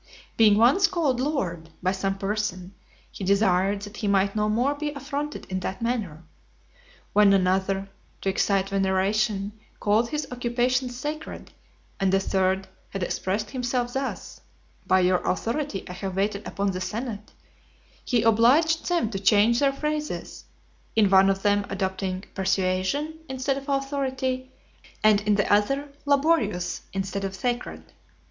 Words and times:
Being 0.35 0.57
once 0.57 0.87
called 0.87 1.19
"lord," 1.19 1.69
by 1.83 1.91
some 1.91 2.17
person, 2.17 2.73
he 3.11 3.23
desired 3.23 3.83
that 3.83 3.97
he 3.97 4.07
might 4.07 4.35
no 4.35 4.49
more 4.49 4.73
be 4.73 4.89
affronted 4.93 5.45
in 5.45 5.59
that 5.59 5.79
manner. 5.79 6.23
When 7.13 7.33
another, 7.33 7.87
to 8.21 8.29
excite 8.29 8.69
veneration, 8.69 9.51
called 9.79 10.09
his 10.09 10.25
occupations 10.31 10.97
"sacred," 10.97 11.51
and 11.99 12.11
a 12.15 12.19
third 12.19 12.67
had 12.89 13.03
expressed 13.03 13.51
himself 13.51 13.93
thus: 13.93 14.41
"By 14.87 15.01
your 15.01 15.19
authority 15.19 15.87
I 15.87 15.93
have 15.93 16.15
waited 16.15 16.47
upon 16.47 16.71
the 16.71 16.81
senate," 16.81 17.33
he 18.03 18.23
obliged 18.23 18.89
them 18.89 19.11
to 19.11 19.19
change 19.19 19.59
their 19.59 19.71
phrases; 19.71 20.45
in 20.95 21.11
one 21.11 21.29
of 21.29 21.43
them 21.43 21.67
adopting 21.69 22.23
persuasion, 22.33 23.19
instead 23.29 23.55
of 23.55 23.69
"authority," 23.69 24.51
and 25.03 25.21
in 25.21 25.35
the 25.35 25.53
other, 25.53 25.89
laborious, 26.07 26.81
instead 26.91 27.23
of 27.23 27.35
"sacred." 27.35 27.93